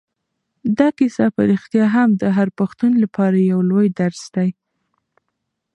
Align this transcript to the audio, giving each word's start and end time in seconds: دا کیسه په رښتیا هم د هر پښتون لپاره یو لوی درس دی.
دا 0.77 0.87
کیسه 0.97 1.25
په 1.35 1.41
رښتیا 1.51 1.85
هم 1.95 2.09
د 2.21 2.23
هر 2.37 2.47
پښتون 2.59 2.91
لپاره 3.03 3.37
یو 3.51 3.59
لوی 3.71 3.87
درس 3.99 4.21
دی. 4.35 4.49